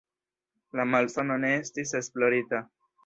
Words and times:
La 0.79 0.85
malsano 0.93 1.37
ne 1.43 1.53
estis 1.59 1.93
esplorita. 2.01 2.63